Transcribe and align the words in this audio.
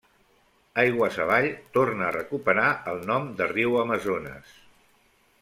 Aigües 0.83 1.19
avall 1.25 1.49
torna 1.75 2.07
a 2.07 2.15
recuperar 2.15 2.65
el 2.93 2.99
nom 3.11 3.29
de 3.43 3.51
riu 3.53 3.79
Amazones. 3.85 4.59